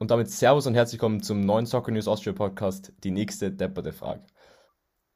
[0.00, 3.92] Und damit Servus und herzlich willkommen zum neuen Soccer News Austria Podcast, die nächste depperte
[3.92, 4.22] Frage.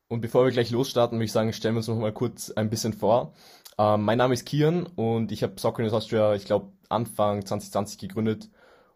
[0.09, 2.69] Und bevor wir gleich losstarten, würde ich sagen, stellen wir uns noch mal kurz ein
[2.69, 3.33] bisschen vor.
[3.79, 7.97] Ähm, mein Name ist Kian und ich habe Soccer News Austria, ich glaube, Anfang 2020
[7.97, 8.51] gegründet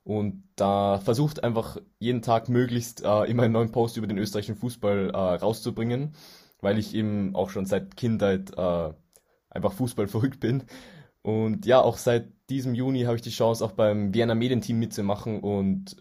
[0.05, 4.57] und da versucht einfach jeden Tag möglichst äh, immer einen neuen Post über den österreichischen
[4.57, 6.15] Fußball äh, rauszubringen,
[6.61, 8.93] weil ich eben auch schon seit Kindheit äh,
[9.49, 10.65] einfach Fußball verrückt bin.
[11.23, 15.41] Und ja, auch seit diesem Juni habe ich die Chance, auch beim Vienna Medienteam mitzumachen
[15.41, 15.97] und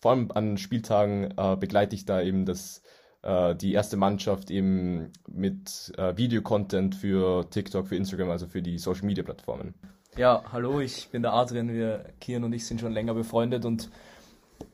[0.00, 2.82] vor allem an Spieltagen äh, begleite ich da eben das,
[3.22, 8.78] äh, die erste Mannschaft eben mit äh, Videocontent für TikTok, für Instagram, also für die
[8.78, 9.74] Social Media Plattformen.
[10.16, 13.90] Ja, hallo, ich bin der Adrian, wir, Kian und ich sind schon länger befreundet und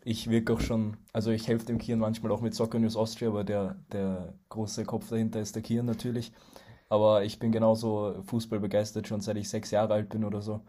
[0.04, 3.28] ich wirke auch schon, also ich helfe dem Kian manchmal auch mit Soccer News Austria,
[3.28, 6.32] aber der, der große Kopf dahinter ist der Kian natürlich.
[6.88, 10.62] Aber ich bin genauso Fußball begeistert, schon seit ich sechs Jahre alt bin oder so.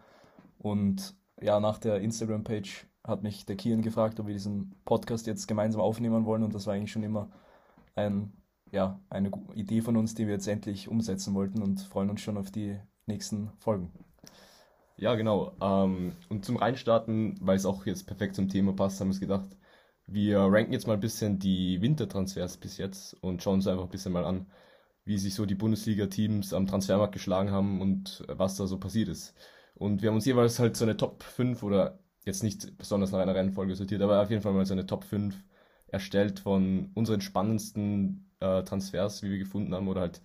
[0.60, 5.48] Und ja, nach der Instagram-Page hat mich der Kian gefragt, ob wir diesen Podcast jetzt
[5.48, 6.44] gemeinsam aufnehmen wollen.
[6.44, 7.32] Und das war eigentlich schon immer
[7.96, 8.34] ein,
[8.72, 12.38] ja, eine Idee von uns, die wir jetzt endlich umsetzen wollten und freuen uns schon
[12.38, 13.92] auf die nächsten Folgen.
[14.98, 15.54] Ja, genau.
[15.62, 19.22] Ähm, und zum Reinstarten, weil es auch jetzt perfekt zum Thema passt, haben wir uns
[19.22, 19.50] gedacht,
[20.08, 23.90] wir ranken jetzt mal ein bisschen die Wintertransfers bis jetzt und schauen uns einfach ein
[23.90, 24.48] bisschen mal an,
[25.06, 29.36] wie sich so die Bundesliga-Teams am Transfermarkt geschlagen haben und was da so passiert ist.
[29.80, 33.20] Und wir haben uns jeweils halt so eine Top 5 oder jetzt nicht besonders nach
[33.20, 35.36] einer Reihenfolge sortiert, aber auf jeden Fall mal so eine Top 5
[35.88, 40.22] erstellt von unseren spannendsten äh, Transfers, wie wir gefunden haben, oder halt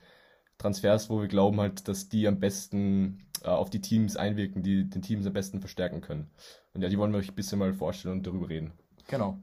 [0.58, 4.90] Transfers, wo wir glauben halt, dass die am besten äh, auf die Teams einwirken, die
[4.90, 6.30] den Teams am besten verstärken können.
[6.74, 8.72] Und ja, die wollen wir euch ein bisschen mal vorstellen und darüber reden.
[9.06, 9.38] Genau.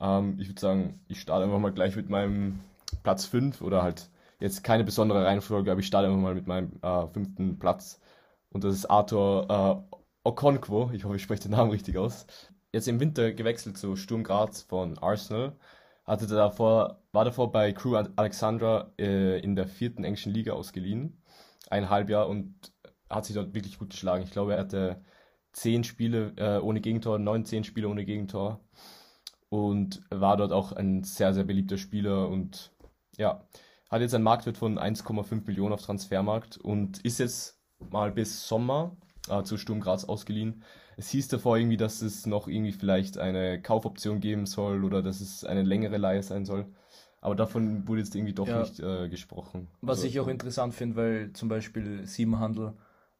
[0.00, 2.60] Ähm, ich würde sagen, ich starte einfach mal gleich mit meinem
[3.04, 6.72] Platz 5 oder halt jetzt keine besondere Reihenfolge, aber ich starte einfach mal mit meinem
[6.82, 8.00] äh, fünften Platz.
[8.50, 10.90] Und das ist Arthur äh, Okonkwo.
[10.92, 12.26] Ich hoffe, ich spreche den Namen richtig aus.
[12.72, 15.56] Jetzt im Winter gewechselt zu Sturm Graz von Arsenal.
[16.04, 21.22] Hatte davor, war davor bei Crew Alexandra äh, in der vierten englischen Liga ausgeliehen.
[21.70, 22.72] Ein Halbjahr und
[23.10, 24.24] hat sich dort wirklich gut geschlagen.
[24.24, 25.02] Ich glaube, er hatte
[25.52, 28.60] zehn Spiele äh, ohne Gegentor, neun, zehn Spiele ohne Gegentor.
[29.50, 32.72] Und war dort auch ein sehr, sehr beliebter Spieler und
[33.16, 33.46] ja,
[33.90, 37.57] hat jetzt einen Marktwert von 1,5 Millionen auf Transfermarkt und ist jetzt
[37.90, 38.96] mal bis Sommer
[39.28, 40.62] äh, zu Sturm Graz ausgeliehen.
[40.96, 45.20] Es hieß davor irgendwie, dass es noch irgendwie vielleicht eine Kaufoption geben soll oder dass
[45.20, 46.66] es eine längere Leihe sein soll.
[47.20, 48.60] Aber davon wurde jetzt irgendwie doch ja.
[48.60, 49.68] nicht äh, gesprochen.
[49.80, 52.74] Was also, ich auch interessant finde, weil zum Beispiel Siebenhandel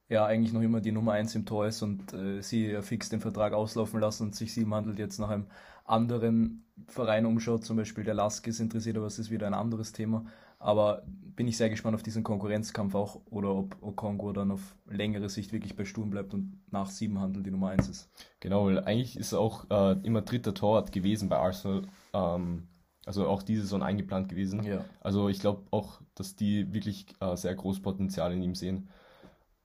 [0.09, 3.21] ja eigentlich noch immer die Nummer 1 im Tor ist und äh, sie fix den
[3.21, 5.47] Vertrag auslaufen lassen und sich Siebenhandel jetzt nach einem
[5.88, 9.93] anderen Verein umschaut, zum Beispiel der Lask ist interessiert, aber es ist wieder ein anderes
[9.93, 10.26] Thema.
[10.60, 15.28] Aber bin ich sehr gespannt auf diesen Konkurrenzkampf auch oder ob Okongo dann auf längere
[15.28, 18.10] Sicht wirklich bei Sturm bleibt und nach Siebenhandel die Nummer 1 ist.
[18.41, 21.82] Genau, weil eigentlich ist er auch äh, immer dritter Torwart gewesen bei Arsenal.
[22.12, 22.66] Ähm,
[23.06, 24.65] also auch diese Saison eingeplant gewesen.
[24.65, 24.84] Ja.
[25.00, 28.91] Also ich glaube auch, dass die wirklich äh, sehr großes Potenzial in ihm sehen.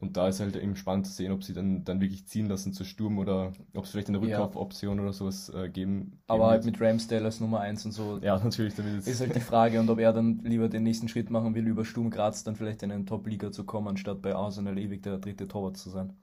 [0.04, 2.74] Und da ist halt eben spannend zu sehen, ob sie dann, dann wirklich ziehen lassen
[2.74, 5.04] zu Sturm oder ob es vielleicht eine Rückkaufoption ja.
[5.04, 6.20] oder sowas äh, geben.
[6.28, 8.20] Aber halt mit Ramsdale als Nummer 1 und so.
[8.22, 8.76] Ja, natürlich.
[8.76, 11.66] Damit ist halt die Frage, und ob er dann lieber den nächsten Schritt machen will,
[11.66, 15.20] über Sturm Graz dann vielleicht in eine Top-Liga zu kommen, anstatt bei Arsenal ewig der
[15.20, 16.18] dritte Torwart zu sein.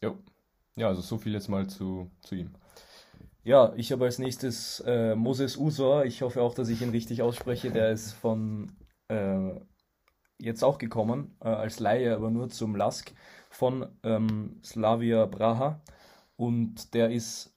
[0.00, 0.16] Jo.
[0.76, 2.52] Ja, also so viel jetzt mal zu, zu ihm.
[3.44, 6.06] Ja, ich habe als nächstes äh, Moses Usor.
[6.06, 7.70] Ich hoffe auch, dass ich ihn richtig ausspreche.
[7.70, 8.72] Der ist von
[9.08, 9.50] äh,
[10.42, 13.12] jetzt auch gekommen, äh, als Laie, aber nur zum Lask
[13.50, 15.80] von ähm, Slavia Praha.
[16.36, 17.54] Und der ist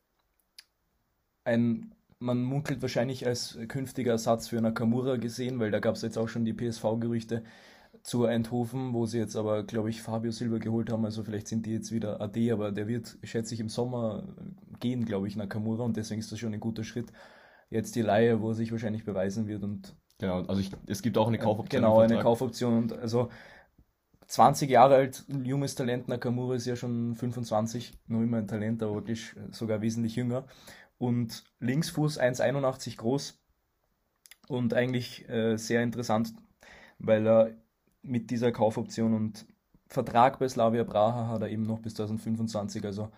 [1.44, 6.18] ein, man munkelt wahrscheinlich als künftiger Ersatz für Nakamura gesehen, weil da gab es jetzt
[6.18, 7.44] auch schon die PSV-Gerüchte
[8.03, 11.06] zu Eindhoven, wo sie jetzt aber, glaube ich, Fabio Silva geholt haben.
[11.06, 14.28] Also vielleicht sind die jetzt wieder AD, aber der wird, schätze ich, im Sommer
[14.79, 15.84] gehen, glaube ich, Nakamura.
[15.84, 17.12] Und deswegen ist das schon ein guter Schritt.
[17.72, 21.18] Jetzt die Laie, wo er sich wahrscheinlich beweisen wird und Genau, also ich, es gibt
[21.18, 21.81] auch eine Kaufoption.
[21.81, 22.78] Genau, eine Kaufoption.
[22.78, 23.30] Und also
[24.28, 26.08] 20 Jahre alt, ein junges Talent.
[26.08, 30.46] Nakamura ist ja schon 25, nur immer ein Talent, aber wirklich sogar wesentlich jünger.
[30.98, 33.38] Und Linksfuß 1,81 groß
[34.47, 36.34] und eigentlich äh, sehr interessant,
[37.00, 37.52] weil er
[38.02, 39.46] mit dieser Kaufoption und
[39.88, 43.12] Vertrag bei Slavia Praha hat er eben noch bis 2025, also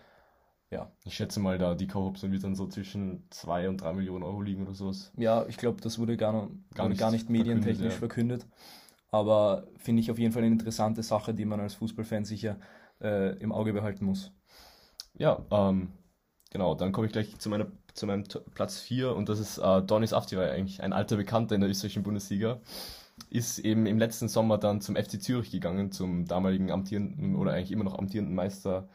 [0.69, 0.91] ja.
[1.05, 4.41] Ich schätze mal, da die Kaufoption wird dann so zwischen 2 und 3 Millionen Euro
[4.41, 5.11] liegen oder sowas.
[5.17, 8.43] Ja, ich glaube, das wurde gar, noch, gar, nicht, gar nicht medientechnisch verkündet.
[8.43, 8.47] Ja.
[8.49, 8.77] verkündet.
[9.09, 12.57] Aber finde ich auf jeden Fall eine interessante Sache, die man als Fußballfan sicher
[13.01, 14.31] äh, im Auge behalten muss.
[15.13, 15.89] Ja, ähm,
[16.51, 19.81] genau, dann komme ich gleich zu, meiner, zu meinem Platz 4 und das ist äh,
[19.81, 22.59] Donis Aftiray, eigentlich ein alter Bekannter in der österreichischen Bundesliga.
[23.29, 27.71] Ist eben im letzten Sommer dann zum FC Zürich gegangen, zum damaligen amtierenden oder eigentlich
[27.71, 28.89] immer noch amtierenden Meister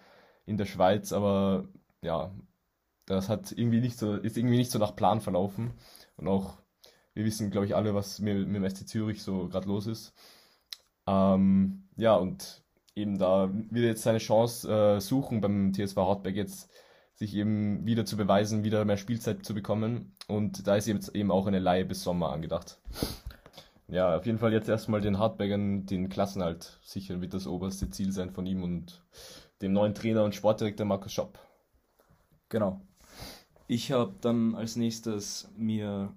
[0.47, 1.69] in der Schweiz, aber
[2.03, 2.33] ja,
[3.07, 5.73] das hat irgendwie nicht so, ist irgendwie nicht so nach Plan verlaufen.
[6.17, 6.59] Und auch,
[7.15, 10.15] wir wissen, glaube ich, alle, was mit, mit dem SC Zürich so gerade los ist.
[11.07, 12.63] Ähm, ja, und
[12.95, 16.71] eben da wird jetzt seine Chance äh, suchen beim TSV Hartberg jetzt
[17.15, 20.17] sich eben wieder zu beweisen, wieder mehr Spielzeit zu bekommen.
[20.29, 22.81] Und da ist jetzt eben auch eine Leihe bis Sommer angedacht.
[23.89, 28.11] Ja, auf jeden Fall jetzt erstmal den Hartbergern den Klassenhalt sichern, wird das oberste Ziel
[28.11, 29.03] sein von ihm und
[29.63, 31.39] dem neuen Trainer und Sportdirektor Markus Schopp.
[32.49, 32.81] Genau.
[33.67, 36.15] Ich habe dann als nächstes mir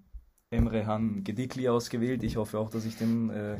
[0.49, 2.23] Emre Han Gedikli ausgewählt.
[2.23, 3.57] Ich hoffe auch, dass ich den äh,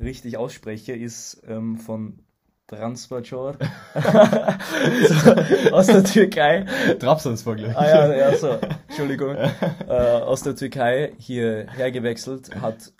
[0.00, 0.92] richtig ausspreche.
[0.92, 2.26] Ist ähm, von
[2.66, 3.56] Transpajor
[5.72, 6.66] aus der Türkei.
[6.98, 7.78] Trabzonspor, glaube ich.
[7.78, 9.36] Ah ja, ja, so, Entschuldigung.
[9.88, 12.92] äh, aus der Türkei hierher gewechselt, hat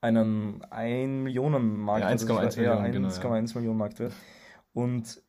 [0.00, 2.22] einen 1 Millionen Marktwert.
[2.22, 4.14] Ja, 1,1 ja, Millionen, genau, 1,1 Millionen Marktwert.
[4.72, 5.22] Und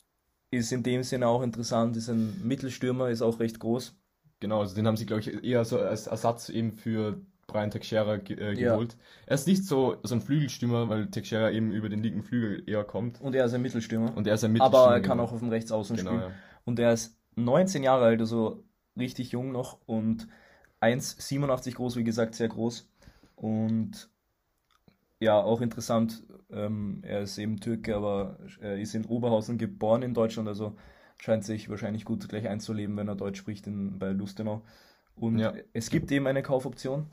[0.52, 3.96] ist in dem Sinne auch interessant, ist ein Mittelstürmer, ist auch recht groß.
[4.40, 8.16] Genau, also den haben sie, glaube ich, eher so als Ersatz eben für Brian Teixeira
[8.16, 8.72] äh, Ja.
[8.74, 8.98] geholt.
[9.26, 12.84] Er ist nicht so, so ein Flügelstürmer, weil Teixeira eben über den linken Flügel eher
[12.84, 13.22] kommt.
[13.22, 14.16] Und er ist ein Mittelstürmer.
[14.16, 14.96] Und er ist ein aber Mittelstürmer.
[14.96, 15.24] er kann genau.
[15.30, 16.22] auch auf dem Rechtsaußen Genau, spielen.
[16.22, 16.32] ja.
[16.66, 18.64] Und er ist 19 Jahre alt, also
[18.98, 20.28] richtig jung noch und
[20.82, 22.88] 1,87 groß, wie gesagt, sehr groß.
[23.36, 24.10] Und
[25.20, 30.14] ja, auch interessant, ähm, er ist eben Türke, aber er ist in Oberhausen geboren in
[30.14, 30.76] Deutschland, also
[31.18, 34.62] scheint sich wahrscheinlich gut gleich einzuleben, wenn er Deutsch spricht in, bei Lustenau.
[35.16, 35.54] Und Ja.
[35.74, 37.06] es gibt eben eine Kaufoption.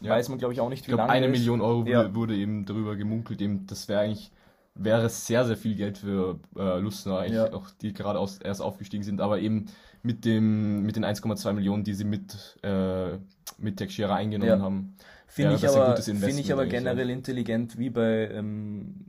[0.00, 0.10] Ja.
[0.12, 2.14] Weiß man, glaube ich, auch nicht, Ich wie glaube, lange eine Million Euro wurde, Ja.
[2.14, 3.40] wurde eben darüber gemunkelt.
[3.40, 4.30] Eben, das wäre eigentlich,
[4.74, 7.18] wäre sehr, sehr viel Geld für äh, Lustenau,
[7.52, 9.66] auch die gerade aus, erst aufgestiegen sind, aber eben
[10.02, 13.16] mit dem, mit den 1,2 Millionen, die sie mit, äh,
[13.58, 14.96] mit Teixeira eingenommen haben.
[15.26, 17.14] Finde Ja, ich, aber, finde ich aber generell ja.
[17.14, 19.06] intelligent, wie bei ähm,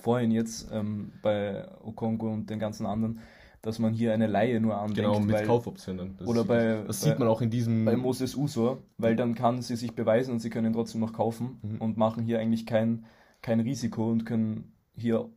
[0.00, 3.20] vorhin jetzt ähm, bei Okongo und den ganzen anderen,
[3.62, 6.16] dass man hier eine Laie nur andenkt, Genau, mit weil, Kaufoptionen.
[6.18, 7.84] Das, oder bei- das bei- sieht man auch in diesem.
[7.84, 11.58] bei Moses Usor, weil dann kann sie sich beweisen und sie können trotzdem noch kaufen
[11.62, 11.80] Mhm.
[11.80, 13.04] und machen hier eigentlich kein,
[13.42, 15.28] kein Risiko und können hier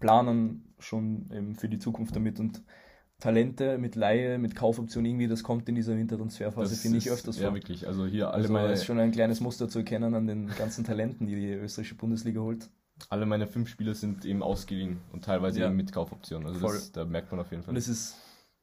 [0.00, 2.62] planen schon für die Zukunft damit und
[3.18, 7.46] Talente mit Laie, mit Kaufoption irgendwie, das kommt in dieser Wintertransferphase, finde ich öfters Ja,
[7.46, 7.54] vor.
[7.54, 7.86] wirklich.
[7.86, 10.84] Also hier alle Also meine, ist schon ein kleines Muster zu erkennen an den ganzen
[10.84, 12.68] Talenten, die die österreichische Bundesliga holt.
[13.10, 15.66] alle meine fünf Spieler sind eben ausgeliehen und teilweise Ja.
[15.68, 16.46] eben mit Kaufoptionen.
[16.46, 16.74] Also Voll.
[16.74, 17.70] das, da merkt man auf jeden Fall.
[17.70, 18.16] Und es ist,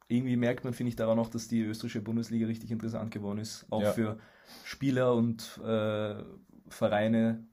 [0.08, 3.64] irgendwie merkt man, finde ich, daran auch, dass die österreichische Bundesliga richtig interessant geworden ist.
[3.70, 3.92] Auch Ja.
[3.92, 4.18] für
[4.64, 6.14] Spieler und äh,
[6.68, 7.44] Vereine,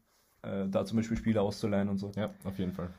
[0.44, 2.12] äh, da zum Beispiel Spieler auszuleihen und so.
[2.16, 2.90] Ja, auf jeden Fall.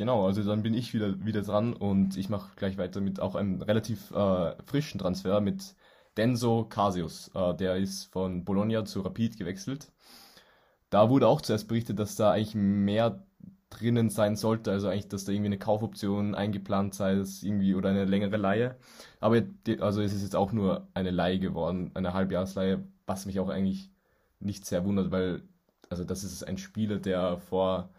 [0.00, 3.34] Genau, also dann bin ich wieder, wieder dran und ich mache gleich weiter mit auch
[3.34, 5.74] einem relativ äh, frischen Transfer mit
[6.16, 7.30] Denso Casius.
[7.34, 9.92] Äh, der ist von Bologna zu Rapid gewechselt.
[10.88, 13.26] Da wurde auch zuerst berichtet, dass da eigentlich mehr
[13.68, 17.90] drinnen sein sollte, also eigentlich, dass da irgendwie eine Kaufoption eingeplant sei, das irgendwie oder
[17.90, 18.76] eine längere Leihe.
[19.20, 19.42] Aber
[19.80, 23.90] also es ist jetzt auch nur eine Leihe geworden, eine Halbjahresleihe, was mich auch eigentlich
[24.38, 25.42] nicht sehr wundert, weil
[25.90, 27.90] also das ist ein Spieler, der vor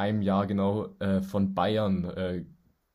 [0.00, 2.44] einem Jahr genau äh, von Bayern, äh,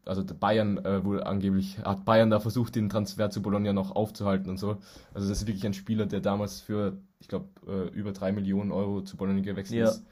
[0.05, 3.95] also der Bayern äh, wohl angeblich, hat Bayern da versucht, den Transfer zu Bologna noch
[3.95, 4.77] aufzuhalten und so.
[5.13, 8.71] Also das ist wirklich ein Spieler, der damals für, ich glaube, äh, über drei Millionen
[8.71, 9.89] Euro zu Bologna gewechselt Ja.
[9.89, 10.05] ist.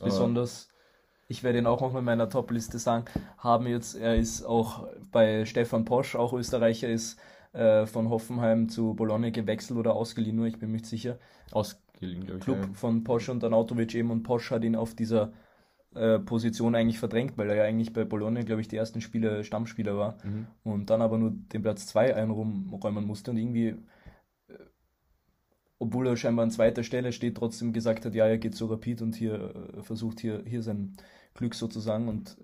[0.00, 0.68] Besonders,
[1.26, 3.06] ich werde ihn auch noch in meiner Top-Liste sagen,
[3.38, 7.18] haben jetzt, er ist auch bei Stefan Posch, auch Österreicher, ist
[7.52, 11.18] äh, von Hoffenheim zu Bologna gewechselt oder ausgeliehen, nur ich bin mir nicht sicher.
[11.50, 12.44] ausgeliehen, glaube ich.
[12.44, 12.68] Club ja.
[12.74, 15.32] von Posch und Anautovic eben und Posch hat ihn auf dieser
[15.98, 19.44] äh, Position eigentlich verdrängt, weil er ja eigentlich bei Bologna, glaube ich, die ersten Spiele
[19.44, 20.46] Stammspieler war Mhm.
[20.64, 23.68] und dann aber nur den Platz 2 einräumen musste und irgendwie,
[24.48, 24.54] äh,
[25.78, 29.02] obwohl er scheinbar an zweiter Stelle steht, trotzdem gesagt hat, ja, er geht zu Rapid
[29.02, 30.96] und hier äh, versucht hier, hier sein
[31.34, 32.36] Glück sozusagen und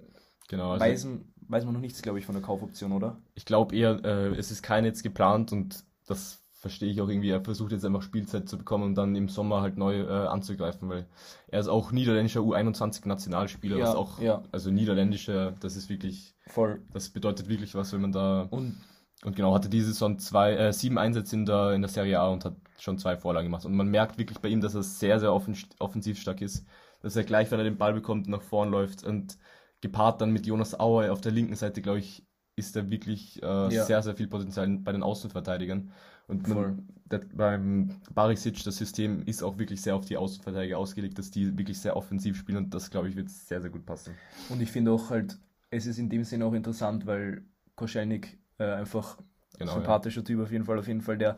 [0.49, 1.09] Genau, also weiß,
[1.49, 3.19] weiß man noch nichts, glaube ich, von der Kaufoption, oder?
[3.35, 7.31] ich glaube eher, es ist kein jetzt geplant und das verstehe ich auch irgendwie.
[7.31, 10.89] Er versucht jetzt einfach Spielzeit zu bekommen und dann im Sommer halt neu äh, anzugreifen,
[10.89, 11.07] weil
[11.49, 14.43] er ist auch niederländischer U21-Nationalspieler, Ja, was auch, ja.
[14.51, 16.81] also niederländischer, das ist wirklich, Voll.
[16.93, 18.77] das bedeutet wirklich was, wenn man da, Und
[19.25, 22.29] und genau, hatte diese Saison zwei, äh, sieben Einsätze in der, in der Serie A
[22.29, 23.65] und hat schon zwei Vorlagen gemacht.
[23.65, 26.67] Und man merkt wirklich bei ihm, dass er sehr, sehr offen, offensiv stark ist,
[27.01, 29.39] dass er gleich, wenn er den Ball bekommt, nach vorn läuft und
[29.81, 32.27] gepaart dann mit Jonas Auer auf der linken Seite, glaube ich,
[32.57, 33.71] ist da wirklich äh, Ja.
[33.71, 35.91] sehr, sehr viel Potenzial bei den Außenverteidigern.
[36.27, 41.19] Und man, der, beim Barisic, das System ist auch wirklich sehr auf die Außenverteidiger ausgelegt,
[41.19, 44.15] dass die wirklich sehr offensiv spielen und das, glaube ich, wird sehr, sehr gut passen.
[44.51, 45.37] Und ich finde auch halt,
[45.71, 47.43] es ist in dem Sinne auch interessant, weil
[47.77, 49.19] Koschelnik äh, einfach
[49.59, 51.37] Genau, sympathischer Typ auf jeden Fall, auf jeden Fall, der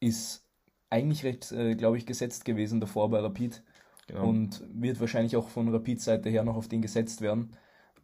[0.00, 0.42] ist
[0.88, 3.62] eigentlich recht, äh, glaube ich, gesetzt gewesen davor bei Rapid
[4.08, 4.28] Genau.
[4.28, 7.54] und wird wahrscheinlich auch von Rapid-Seite her noch auf den gesetzt werden.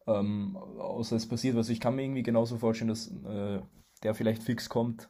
[0.07, 1.69] Ähm, außer es passiert was.
[1.69, 3.61] Ich kann mir irgendwie genauso vorstellen, dass äh,
[4.03, 5.09] der vielleicht fix kommt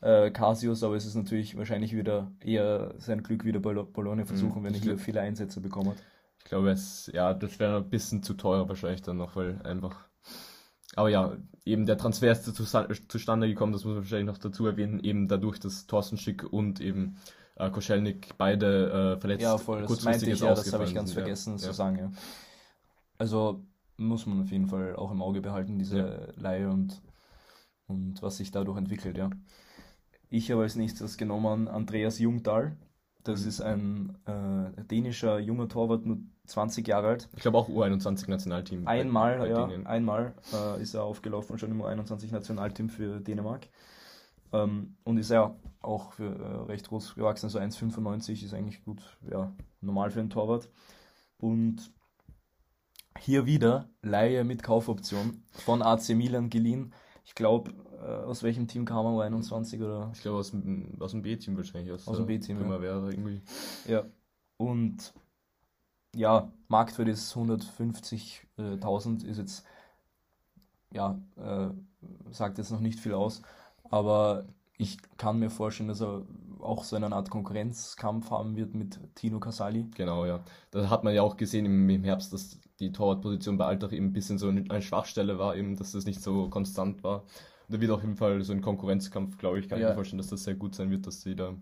[0.00, 4.62] äh, Casius, aber es ist natürlich wahrscheinlich wieder eher sein Glück wieder bei Bologna versuchen,
[4.64, 5.96] wenn er hier viele Einsätze bekommen hat.
[6.38, 10.06] Ich glaube, es, ja, das wäre ein bisschen zu teuer wahrscheinlich dann noch, weil einfach.
[10.94, 12.44] Aber ja, eben der Transfer ist
[13.08, 16.80] zustande gekommen, das muss man wahrscheinlich noch dazu erwähnen, eben dadurch, dass Thorsten Schick und
[16.80, 17.16] eben
[17.56, 21.10] äh, Koschelnik beide äh, verletzt Ja, voll, das meinte ich ja, das habe ich ganz
[21.10, 21.58] sind, vergessen ja.
[21.58, 22.10] zu sagen, ja.
[23.18, 23.64] Also
[23.96, 26.40] muss man auf jeden Fall auch im Auge behalten, diese ja.
[26.40, 27.02] Leihe und,
[27.86, 29.30] und was sich dadurch entwickelt, ja.
[30.28, 32.76] Ich habe als nächstes genommen Andreas Jungdahl.
[33.22, 33.48] Das mhm.
[33.48, 37.28] ist ein äh, dänischer junger Torwart, nur 20 Jahre alt.
[37.34, 38.86] Ich glaube auch U21-Nationalteam.
[38.86, 43.68] Einmal, bei, bei ja, einmal äh, ist er aufgelaufen, schon im U21-Nationalteam für Dänemark.
[44.52, 49.02] Ähm, und ist ja auch für, äh, recht groß gewachsen, so 1,95 ist eigentlich gut,
[49.30, 50.68] ja, normal für einen Torwart.
[51.38, 51.92] Und
[53.18, 56.92] hier wieder Laie mit Kaufoption von AC Milan geliehen.
[57.24, 59.28] Ich glaube, äh, aus welchem Team kam er?
[59.28, 60.10] U21 oder?
[60.14, 60.52] Ich glaube aus,
[61.00, 61.92] aus dem B-Team wahrscheinlich.
[61.92, 62.58] Aus, aus dem B-Team.
[62.58, 63.10] Primavera ja.
[63.10, 63.42] irgendwie.
[63.86, 64.04] Ja.
[64.56, 65.12] Und
[66.14, 69.64] ja, Marktwert ist 150.000, ist jetzt,
[70.92, 71.68] ja, äh,
[72.30, 73.42] sagt jetzt noch nicht viel aus,
[73.84, 74.46] aber
[74.78, 76.22] ich kann mir vorstellen, dass er
[76.66, 79.86] auch so eine Art Konkurrenzkampf haben wird mit Tino Casali.
[79.94, 80.44] Genau, ja.
[80.70, 84.06] Das hat man ja auch gesehen im, im Herbst, dass die Torwartposition bei Altach eben
[84.06, 87.24] ein bisschen so eine Schwachstelle war, eben, dass das nicht so konstant war.
[87.68, 89.86] da wird auf jeden Fall so ein Konkurrenzkampf, glaube ich, kann ja.
[89.86, 91.54] ich mir vorstellen, dass das sehr gut sein wird, dass sie da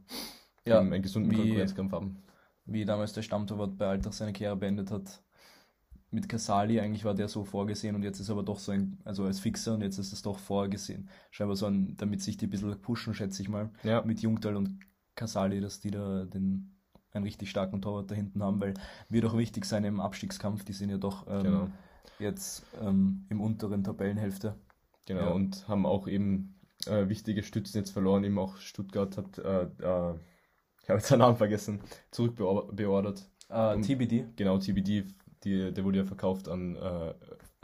[0.66, 2.22] ja, einen gesunden wie, Konkurrenzkampf haben.
[2.66, 5.22] Wie damals der Stammtorwart bei Altach seine Karriere beendet hat,
[6.14, 9.24] mit Casali, eigentlich war der so vorgesehen und jetzt ist aber doch so ein, also
[9.24, 11.10] als Fixer und jetzt ist es doch vorgesehen.
[11.30, 14.02] Scheinbar so ein, damit sich die ein bisschen pushen, schätze ich mal, ja.
[14.02, 14.78] mit Jungtal und
[15.14, 16.74] Casali, dass die da den
[17.12, 18.74] einen richtig starken Torwart da hinten haben, weil
[19.08, 21.68] wird auch wichtig sein im Abstiegskampf, die sind ja doch ähm, genau.
[22.18, 24.56] jetzt ähm, im unteren Tabellenhälfte.
[25.06, 25.28] Genau, ja.
[25.28, 30.14] und haben auch eben äh, wichtige Stützen jetzt verloren, eben auch Stuttgart hat, äh, äh,
[30.82, 31.80] ich habe jetzt seinen Namen vergessen,
[32.10, 33.30] zurückbeordert.
[33.48, 34.26] TBD.
[34.36, 35.06] Genau, TBD,
[35.44, 37.14] die, der wurde ja verkauft an äh,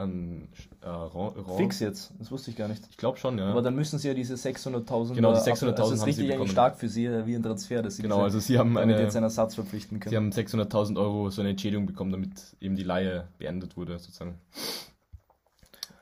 [0.01, 0.49] an
[0.81, 2.83] äh, Ron, Fix jetzt, das wusste ich gar nicht.
[2.89, 3.49] Ich glaube schon, ja.
[3.49, 6.77] Aber dann müssen sie ja diese 600.000 Genau, die 600.000 also ist richtig eigentlich stark
[6.77, 9.55] für sie, wie ein Transfer, dass sie genau, also sie haben eine, jetzt einen Ersatz
[9.55, 10.11] verpflichten können.
[10.11, 14.35] Sie haben 600.000 Euro so eine Entschädigung bekommen, damit eben die Laie beendet wurde, sozusagen.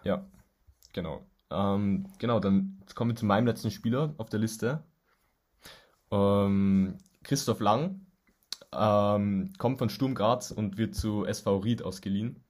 [0.04, 0.24] Ja,
[0.94, 1.22] genau.
[1.52, 4.84] Ähm, genau, dann kommen wir zu meinem letzten Spieler auf der Liste.
[6.12, 8.02] Ähm, Christoph Lang
[8.72, 12.44] ähm, kommt von Sturm Graz und wird zu SV Ried ausgeliehen.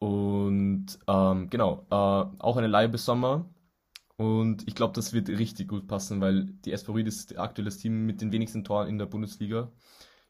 [0.00, 3.48] Und ähm, genau, äh, auch eine Leihe bis Sommer.
[4.16, 8.06] Und ich glaube, das wird richtig gut passen, weil die Ried ist aktuell das Team
[8.06, 9.70] mit den wenigsten Toren in der Bundesliga.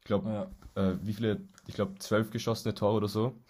[0.00, 0.82] Ich glaube, ja.
[0.82, 1.48] äh, wie viele?
[1.66, 3.40] Ich glaube, zwölf geschossene Tore oder so.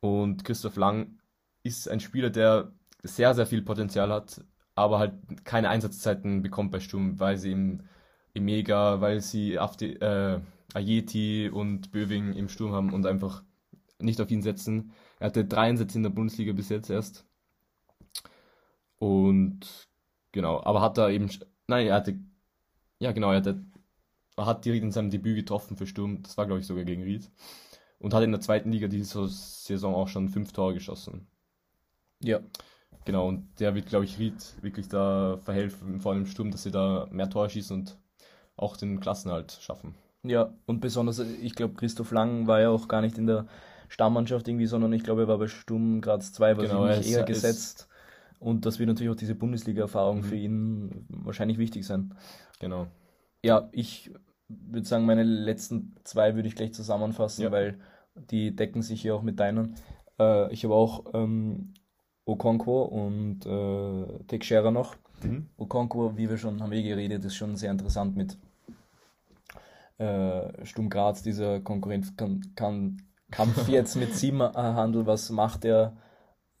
[0.00, 1.18] Und Christoph Lang
[1.64, 2.72] ist ein Spieler, der
[3.02, 4.44] sehr, sehr viel Potenzial hat,
[4.74, 7.82] aber halt keine Einsatzzeiten bekommt bei Sturm, weil sie im,
[8.34, 10.40] im Mega, weil sie Afti, äh,
[10.74, 13.42] Ayeti und Böving im Sturm haben und einfach
[14.00, 14.92] nicht auf ihn setzen.
[15.22, 17.24] Er hatte drei Einsätze in der Bundesliga bis jetzt erst.
[18.98, 19.88] Und
[20.32, 21.30] genau, aber hat er eben,
[21.68, 22.18] nein, er hatte,
[22.98, 23.64] ja genau, er, hatte,
[24.36, 27.04] er hat direkt in seinem Debüt getroffen für Sturm, das war glaube ich sogar gegen
[27.04, 27.30] Ried.
[28.00, 31.28] Und hat in der zweiten Liga diese Saison auch schon fünf Tore geschossen.
[32.18, 32.40] Ja.
[33.04, 36.72] Genau, und der wird, glaube ich, Ried wirklich da verhelfen, vor allem Sturm, dass sie
[36.72, 37.96] da mehr Tore schießen und
[38.56, 39.94] auch den Klassenhalt schaffen.
[40.24, 43.46] Ja, und besonders, ich glaube, Christoph Lang war ja auch gar nicht in der
[43.92, 47.88] Stammmannschaft irgendwie, sondern ich glaube, er war bei Sturm Graz 2 genau, wahrscheinlich eher gesetzt.
[48.38, 50.24] Und das wird natürlich auch diese Bundesliga-Erfahrung mhm.
[50.24, 52.14] für ihn wahrscheinlich wichtig sein.
[52.58, 52.86] Genau.
[53.44, 54.10] Ja, ich
[54.48, 57.52] würde sagen, meine letzten zwei würde ich gleich zusammenfassen, ja.
[57.52, 57.78] weil
[58.14, 59.74] die decken sich ja auch mit deinen.
[60.18, 61.74] Äh, ich habe auch ähm,
[62.24, 64.96] Okonkwo und äh, Teixeira noch.
[65.22, 65.48] Mhm.
[65.58, 68.38] Okonkwo, wie wir schon haben wir geredet, ist schon sehr interessant mit
[69.98, 71.22] äh, Sturm Graz.
[71.22, 73.02] Dieser Konkurrent kann, kann
[73.32, 75.96] Kampf jetzt mit Siebenhandel, was macht er,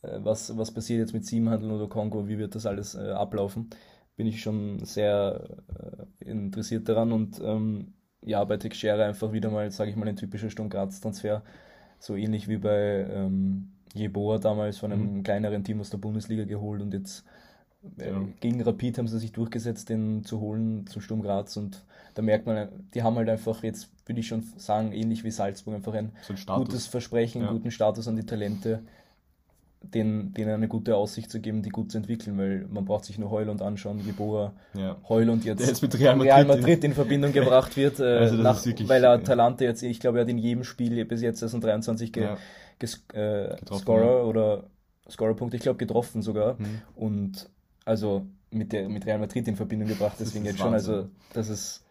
[0.02, 3.70] äh, was, was passiert jetzt mit Siebenhandel oder Kongo, wie wird das alles äh, ablaufen,
[4.16, 5.48] bin ich schon sehr
[6.20, 10.16] äh, interessiert daran und ähm, ja, bei Texera einfach wieder mal, sage ich mal, ein
[10.16, 11.42] typischer Sturm Transfer,
[11.98, 15.22] so ähnlich wie bei ähm, Jeboa damals von einem mhm.
[15.22, 17.24] kleineren Team aus der Bundesliga geholt und jetzt
[17.98, 18.22] äh, ja.
[18.40, 22.46] gegen Rapid haben sie sich durchgesetzt, den zu holen zum Sturm Graz und da merkt
[22.46, 26.12] man, die haben halt einfach jetzt, würde ich schon sagen, ähnlich wie Salzburg, einfach ein,
[26.22, 27.50] so ein gutes Versprechen, ja.
[27.50, 28.82] guten Status an die Talente,
[29.82, 33.18] denen, denen eine gute Aussicht zu geben, die gut zu entwickeln, weil man braucht sich
[33.18, 34.96] nur Heuland anschauen, Geboa, ja.
[35.08, 38.64] Heuland jetzt, jetzt mit Real Madrid, Real Madrid in Verbindung gebracht wird, äh, also nach,
[38.64, 42.24] weil er Talente jetzt, ich glaube, er hat in jedem Spiel bis jetzt 2023 ge,
[42.24, 42.36] ja.
[42.78, 44.64] ges, äh, Scorer oder
[45.08, 46.82] Scorerpunkt, ich glaube getroffen sogar mhm.
[46.94, 47.48] und
[47.84, 50.74] also mit, der, mit Real Madrid in Verbindung gebracht, deswegen jetzt schon.
[50.74, 51.84] Also, das ist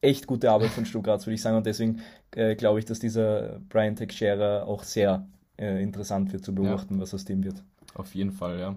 [0.00, 1.56] echt gute Arbeit von Stuttgart, würde ich sagen.
[1.56, 2.00] Und deswegen
[2.34, 5.26] äh, glaube ich, dass dieser Brian Teixeira auch sehr
[5.58, 7.00] äh, interessant wird zu beobachten, ja.
[7.00, 7.62] was aus dem wird.
[7.94, 8.76] Auf jeden Fall, ja.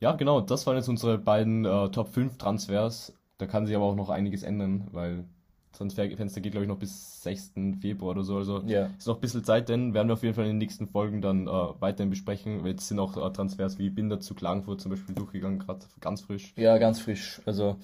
[0.00, 3.12] Ja, genau, das waren jetzt unsere beiden äh, Top 5 Transfers.
[3.38, 5.24] Da kann sich aber auch noch einiges ändern, weil
[5.72, 7.52] Transferfenster geht, glaube ich, noch bis 6.
[7.80, 8.36] Februar oder so.
[8.36, 8.86] Also ja.
[8.98, 11.20] ist noch ein bisschen Zeit, denn werden wir auf jeden Fall in den nächsten Folgen
[11.20, 12.64] dann äh, weiterhin besprechen.
[12.66, 16.52] Jetzt sind auch äh, Transfers wie Binder zu Klagenfurt zum Beispiel durchgegangen, gerade ganz frisch.
[16.56, 17.40] Ja, ganz frisch.
[17.44, 17.76] Also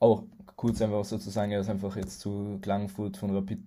[0.00, 0.24] auch
[0.56, 3.60] kurz einfach sozusagen, er ist einfach jetzt zu Klagenfurt von Rapid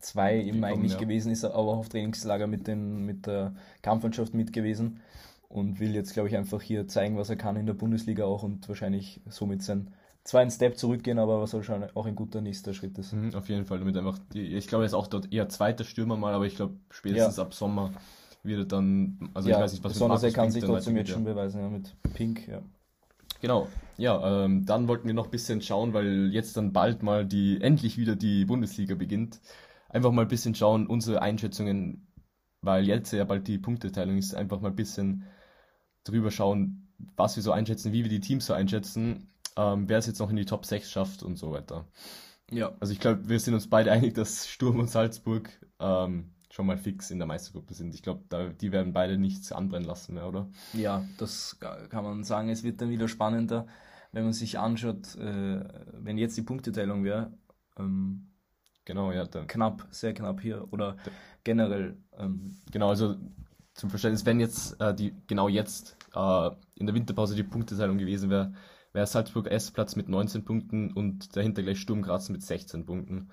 [0.00, 0.98] 2 eben eigentlich ja.
[0.98, 5.00] gewesen, ist aber auch auf Trainingslager mit, den, mit der Kampfmannschaft mit gewesen
[5.48, 8.42] und will jetzt, glaube ich, einfach hier zeigen, was er kann in der Bundesliga auch
[8.42, 9.92] und wahrscheinlich somit sein
[10.28, 13.14] zwar einen Step zurückgehen, aber was schon auch ein guter nächster Schritt ist.
[13.14, 15.84] Mhm, auf jeden Fall, damit einfach, die, ich glaube, er ist auch dort eher zweiter
[15.84, 17.42] Stürmer mal, aber ich glaube, spätestens ja.
[17.42, 17.92] ab Sommer
[18.42, 21.10] wird er dann, also ja, ich weiß nicht, was besonders er kann sich trotzdem jetzt
[21.10, 22.60] schon beweisen, ja, mit Pink, ja.
[23.40, 27.24] Genau, ja, ähm, dann wollten wir noch ein bisschen schauen, weil jetzt dann bald mal
[27.24, 29.40] die, endlich wieder die Bundesliga beginnt.
[29.88, 32.06] Einfach mal ein bisschen schauen, unsere Einschätzungen,
[32.62, 35.24] weil jetzt ja bald die Punkteteilung ist, einfach mal ein bisschen
[36.04, 39.28] drüber schauen, was wir so einschätzen, wie wir die Teams so einschätzen
[39.58, 41.84] ähm, wer es jetzt noch in die Top 6 schafft und so weiter.
[42.50, 42.72] Ja.
[42.80, 46.76] Also ich glaube, wir sind uns beide einig, dass Sturm und Salzburg ähm, schon mal
[46.76, 47.94] fix in der Meistergruppe sind.
[47.94, 50.50] Ich glaube, die werden beide nichts anbrennen lassen mehr, oder?
[50.72, 52.48] Ja, das kann man sagen.
[52.48, 53.68] Es wird dann wieder spannender,
[54.10, 55.62] wenn man sich anschaut, äh,
[55.92, 57.32] wenn jetzt die Punkteteilung wäre.
[57.78, 58.32] Ähm,
[58.84, 59.24] genau, ja.
[59.24, 59.46] Dann.
[59.46, 60.66] Knapp, sehr knapp hier.
[60.72, 60.96] Oder
[61.44, 61.96] generell.
[62.18, 63.14] Ähm, genau, also
[63.74, 68.30] zum Verständnis, wenn jetzt äh, die genau jetzt äh, in der Winterpause die Punkteteilung gewesen
[68.30, 68.52] wäre,
[68.92, 73.30] wäre Salzburg erster Platz mit 19 Punkten und dahinter gleich Sturm Graz mit 16 Punkten.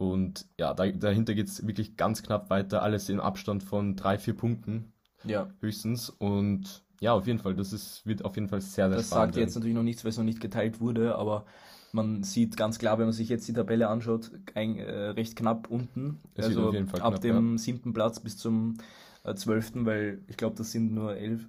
[0.00, 4.16] Und ja, da, dahinter geht es wirklich ganz knapp weiter, alles im Abstand von drei,
[4.16, 4.94] vier Punkten.
[5.24, 5.50] Ja.
[5.60, 6.08] Höchstens.
[6.08, 9.34] Und ja, auf jeden Fall, das ist, wird auf jeden Fall sehr, sehr das spannend.
[9.34, 11.44] Das sagt jetzt natürlich noch nichts, weil es noch nicht geteilt wurde, aber
[11.92, 15.68] man sieht ganz klar, wenn man sich jetzt die Tabelle anschaut, ein, äh, recht knapp
[15.68, 16.22] unten.
[16.34, 17.58] Es also ab knapp, dem ja.
[17.58, 18.78] siebten Platz bis zum
[19.24, 21.46] äh, zwölften, weil ich glaube, das sind nur elf,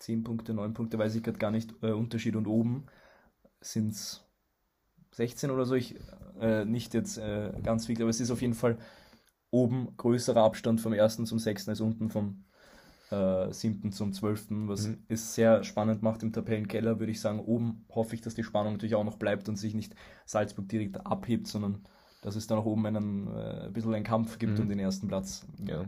[0.00, 2.36] 10 Punkte, 9 Punkte, weiß ich gerade gar nicht, äh, Unterschied.
[2.36, 2.88] Und oben
[3.62, 4.25] sind es
[5.16, 5.74] 16 oder so.
[5.74, 5.96] Ich,
[6.40, 8.76] äh, nicht jetzt äh, ganz viel, aber es ist auf jeden Fall
[9.50, 12.44] oben größerer Abstand vom ersten zum sechsten als unten vom
[13.10, 14.98] äh, siebten zum zwölften, was mhm.
[15.08, 17.40] es sehr spannend macht im Tabellenkeller, würde ich sagen.
[17.40, 19.94] Oben hoffe ich, dass die Spannung natürlich auch noch bleibt und sich nicht
[20.26, 21.86] Salzburg direkt abhebt, sondern
[22.20, 24.64] dass es da noch oben einen, äh, ein bisschen einen Kampf gibt mhm.
[24.64, 25.46] um den ersten Platz.
[25.64, 25.86] Ja.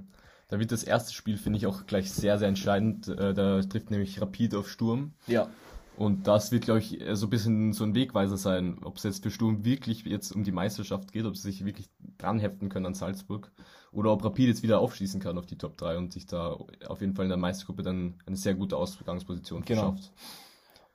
[0.48, 3.08] Da wird das erste Spiel, finde ich, auch gleich sehr, sehr entscheidend.
[3.08, 5.12] Äh, da trifft nämlich Rapid auf Sturm.
[5.26, 5.48] Ja.
[5.98, 9.24] Und das wird, glaube ich, so ein bisschen so ein Wegweiser sein, ob es jetzt
[9.24, 12.86] für Sturm wirklich jetzt um die Meisterschaft geht, ob sie sich wirklich dran heften können
[12.86, 13.50] an Salzburg
[13.90, 16.56] oder ob Rapid jetzt wieder aufschließen kann auf die Top 3 und sich da
[16.86, 19.92] auf jeden Fall in der Meistergruppe dann eine sehr gute Ausgangsposition genau.
[19.92, 20.12] verschafft.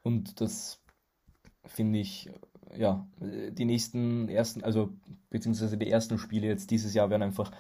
[0.03, 0.79] Und das
[1.65, 2.29] finde ich,
[2.73, 4.93] ja, die nächsten ersten, also
[5.29, 7.51] beziehungsweise die ersten Spiele jetzt dieses Jahr werden einfach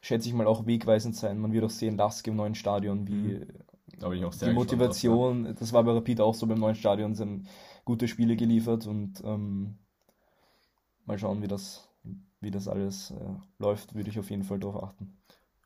[0.00, 1.38] schätze ich mal, auch wegweisend sein.
[1.38, 3.46] Man wird auch sehen, Lask im neuen Stadion, wie mhm.
[4.00, 7.48] Die Motivation, drauf, das war bei Rapid auch so beim neuen Stadion, sind
[7.84, 9.78] gute Spiele geliefert und ähm,
[11.04, 11.88] mal schauen, wie das,
[12.40, 15.16] wie das alles äh, läuft, würde ich auf jeden Fall darauf achten.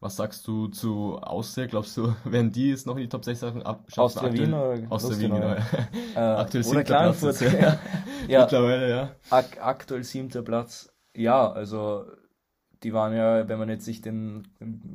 [0.00, 1.66] Was sagst du zu Austria?
[1.66, 4.02] Glaubst du, werden die es noch in die Top 6 Sachen abschaffen?
[4.02, 5.56] Austria Wien oder Austria Wien, genau.
[6.14, 7.40] äh, aktuell oder Klagenfurt.
[7.40, 7.78] ja.
[8.28, 8.40] ja.
[8.42, 9.10] Mittlerweile, ja.
[9.30, 10.92] Ak aktuell siebter Platz.
[11.14, 12.04] Ja, also
[12.84, 14.46] die waren ja, wenn man jetzt sich den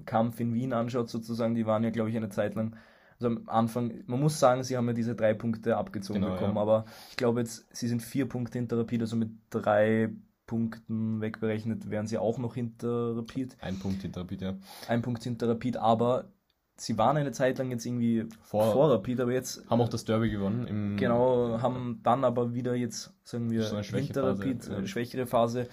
[0.06, 2.78] Kampf in Wien anschaut, sozusagen, die waren ja, glaube ich, eine Zeit lang,
[3.24, 6.56] also am Anfang, man muss sagen, sie haben ja diese drei Punkte abgezogen genau, bekommen,
[6.56, 6.62] ja.
[6.62, 10.10] aber ich glaube jetzt, sie sind vier Punkte hinter Rapid, also mit drei
[10.46, 13.56] Punkten wegberechnet wären sie auch noch hinter Rapid.
[13.62, 14.54] Ein Punkt hinter Rapid, ja.
[14.88, 16.26] Ein Punkt hinter Rapid, aber
[16.76, 19.68] sie waren eine Zeit lang jetzt irgendwie vor, vor Rapid, aber jetzt.
[19.70, 20.98] Haben auch das Derby gewonnen.
[20.98, 24.86] genau, haben dann aber wieder jetzt, sagen wir, so hinter Rapid, ja.
[24.86, 25.68] schwächere Phase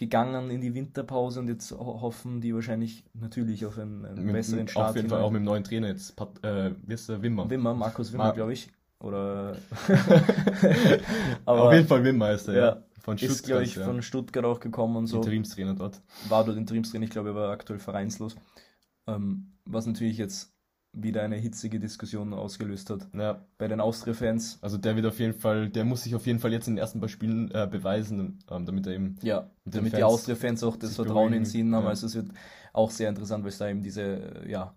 [0.00, 4.66] gegangen in die Winterpause und jetzt hoffen die wahrscheinlich natürlich auf einen, einen mit, besseren
[4.66, 4.90] Start.
[4.90, 7.50] Auf jeden Fall auch mit dem neuen Trainer jetzt, äh, wie ist der Wimmer?
[7.50, 8.70] Wimmer, Markus Wimmer, Mar glaube ich.
[8.98, 9.56] Oder
[11.44, 12.60] auf jeden Fall Wimmer ist er, ja.
[12.60, 12.82] ja.
[13.00, 13.84] Von Stuttgart, ist, glaube ich, ja.
[13.84, 15.18] von Stuttgart auch gekommen und so.
[15.18, 16.00] Interimstrainer dort.
[16.30, 18.36] War dort Interimstrainer, ich glaube, er war aktuell vereinslos.
[19.06, 20.54] Ähm, was natürlich jetzt
[20.92, 23.44] wieder eine hitzige Diskussion ausgelöst hat ja.
[23.58, 24.58] bei den Austria-Fans.
[24.60, 26.80] Also der wird auf jeden Fall, der muss sich auf jeden Fall jetzt in den
[26.80, 30.96] ersten paar Spielen äh, beweisen, ähm, damit er eben ja, damit die Austria-Fans auch das
[30.96, 31.84] Vertrauen in ihn haben.
[31.84, 31.90] Ja.
[31.90, 32.30] Also es wird
[32.72, 34.02] auch sehr interessant, weil es da eben diese
[34.44, 34.74] äh, ja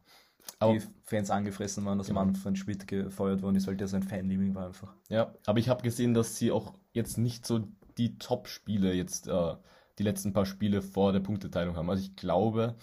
[0.62, 2.23] die Fans angefressen waren, dass genau.
[2.23, 4.93] Manfred Schmidt gefeuert worden ist, weil der sein Fanliebling war einfach.
[5.10, 9.56] Ja, aber ich habe gesehen, dass sie auch jetzt nicht so die Top-Spiele jetzt äh,
[9.99, 11.89] die letzten paar Spiele vor der Punkteteilung haben.
[11.89, 12.76] Also ich glaube,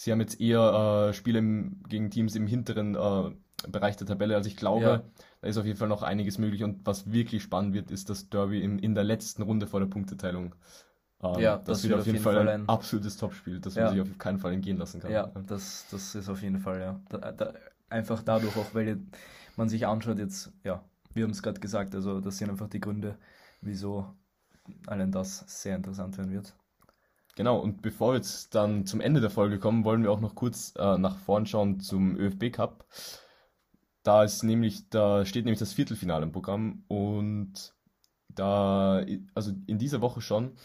[0.00, 4.34] sie haben jetzt eher äh, Spiele im, gegen Teams im hinteren äh, Bereich der Tabelle.
[4.34, 5.02] Also ich glaube, ja.
[5.42, 6.64] da ist auf jeden Fall noch einiges möglich.
[6.64, 9.88] Und was wirklich spannend wird, ist das Derby in, in der letzten Runde vor der
[9.88, 10.54] Punkteteilung.
[11.22, 13.84] Ähm, Ja, das, das wird auf jeden Fall ein, ein- absolutes Topspiel, das Ja.
[13.84, 15.12] man sich auf keinen Fall entgehen lassen kann.
[15.12, 17.00] Ja, das, das ist auf jeden Fall, ja.
[17.10, 17.52] Da, da,
[17.90, 18.98] einfach dadurch auch, weil
[19.58, 20.82] man sich anschaut jetzt, ja,
[21.12, 23.18] wir haben es gerade gesagt, also das sind einfach die Gründe,
[23.60, 24.06] wieso
[24.86, 26.54] allein das sehr interessant werden wird.
[27.36, 30.34] Genau, und bevor wir jetzt dann zum Ende der Folge kommen, wollen wir auch noch
[30.34, 32.84] kurz äh, nach vorn schauen zum ÖFB Cup.
[34.02, 37.74] Da ist nämlich, da steht nämlich das Viertelfinale im Programm und
[38.28, 40.56] da, also in dieser Woche schon,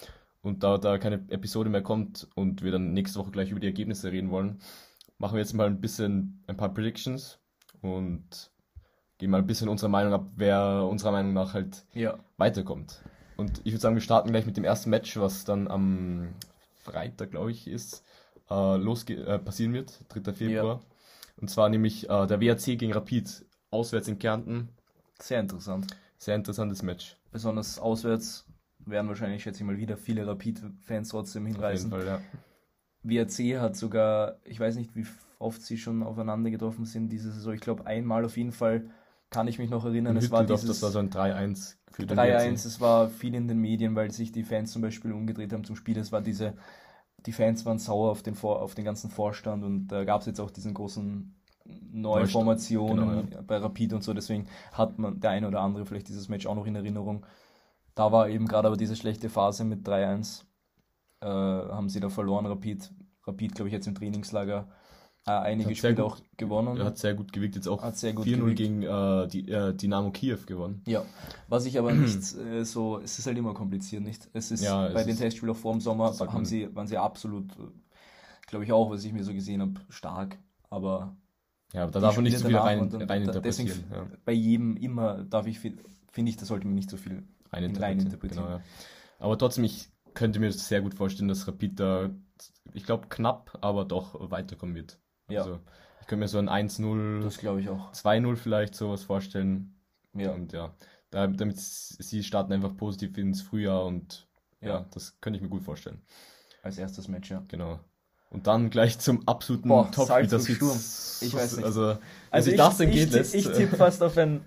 [0.41, 3.67] und da da keine Episode mehr kommt und wir dann nächste Woche gleich über die
[3.67, 4.59] Ergebnisse reden wollen,
[5.17, 7.39] machen wir jetzt mal ein bisschen ein paar Predictions
[7.81, 8.51] und
[9.17, 13.01] geben mal ein bisschen unsere Meinung ab, wer unserer Meinung nach halt Ja, weiterkommt.
[13.37, 16.35] Und ich würde sagen, wir starten gleich mit dem ersten Match, was dann am
[16.85, 18.03] Freitag, glaube ich, ist,
[18.49, 20.33] äh, losge äh, passieren wird, 3.
[20.33, 20.81] Februar.
[21.37, 24.69] Und zwar nämlich äh, der WRC gegen Rapid, auswärts in Kärnten.
[25.19, 25.87] sehr interessant.
[26.17, 27.17] Sehr interessantes Match.
[27.31, 28.45] Besonders auswärts
[28.79, 31.89] werden wahrscheinlich, schätze ich mal, wieder viele Rapid-Fans trotzdem Auf jeden hinreisen.
[31.89, 32.21] Fall, ja.
[33.03, 35.05] WRC hat sogar, ich weiß nicht, wie
[35.39, 37.53] oft sie schon aufeinander getroffen sind diese Saison.
[37.53, 38.89] Ich glaube, einmal auf jeden Fall
[39.35, 40.15] kann ich mich noch erinnern.
[40.15, 42.53] In es war Hütteldorf, dieses das war so ein 3-1 für den 3-1, WRC.
[42.53, 45.75] es war viel in den Medien, weil sich die Fans zum Beispiel umgedreht haben zum
[45.75, 45.97] Spiel.
[45.97, 46.53] Es war diese,
[47.25, 50.27] die Fans waren sauer auf den, Vor auf den ganzen Vorstand und da gab es
[50.27, 54.13] jetzt auch diesen großen Neuformationen Genau, bei Rapid und so.
[54.13, 57.25] Deswegen hat man der eine oder andere vielleicht dieses Match auch noch in Erinnerung.
[57.93, 60.43] Da war eben gerade aber diese schlechte Phase mit 3-1.
[61.21, 62.89] Äh, haben sie da verloren, Rapid.
[63.27, 64.69] Rapid, glaube ich, jetzt im Trainingslager
[65.27, 66.77] äh, einige Hat Spiele gut- auch gewonnen.
[66.77, 68.57] Er hat sehr gut gewirkt, jetzt auch Hat sehr gut 4-0 gewirkt.
[68.57, 70.81] gegen äh, die, äh, Dynamo Kiew gewonnen.
[70.87, 71.03] Ja,
[71.47, 74.29] was ich aber nicht äh, so, es ist halt immer kompliziert, nicht?
[74.33, 76.87] Es ist Ja, es bei den ist- Testspielen auch vor dem Sommer haben sie, waren
[76.87, 77.51] sie absolut,
[78.47, 80.37] glaube ich auch, was ich mir so gesehen habe, stark.
[80.69, 81.15] Aber
[81.73, 84.09] Ja, da Die darf man nicht so viel rein, dann- rein da- deswegen interpretieren.
[84.11, 84.17] Ja.
[84.23, 85.75] bei jedem immer darf ich, fi-
[86.11, 87.23] finde ich, da sollte man nicht so viel.
[87.51, 87.99] rein rein interpretieren.
[88.05, 88.45] interpretieren.
[88.45, 88.63] Genau, ja.
[89.19, 92.09] Aber trotzdem, ich könnte mir sehr gut vorstellen, dass Rapid da,
[92.73, 94.99] ich glaube, knapp, aber doch weiterkommen wird.
[95.29, 95.41] Ja.
[95.41, 95.59] Also,
[96.01, 97.91] ich könnte mir so ein 1-0, Das glaube ich auch.
[97.93, 99.73] 2-0 vielleicht sowas vorstellen.
[100.13, 100.73] Ja, Und ja,
[101.09, 104.27] da, damit sie starten einfach positiv ins Frühjahr und
[104.61, 104.85] ja, Ja.
[104.93, 106.01] das könnte ich mir gut vorstellen.
[106.63, 107.43] als erstes Match, ja.
[107.47, 107.79] Genau.
[108.31, 110.23] Und dann gleich zum absoluten Boah, Topspiel.
[110.27, 111.27] Das Salzburg wird Sturm.
[111.27, 111.65] Ich weiß nicht.
[111.65, 111.97] Also,
[112.31, 113.35] Also ich, das ich, entgehen ich, lässt.
[113.35, 114.41] ich tippe fast auf, ein,